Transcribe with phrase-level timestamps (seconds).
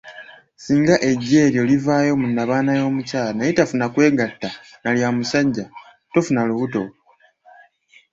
[0.63, 4.49] Singa eggi eryo livaayo mu nnabaana w'omukyala ne litafuna kwegatta
[4.83, 5.65] nalya musajja,
[6.13, 6.83] tofuna lubuto.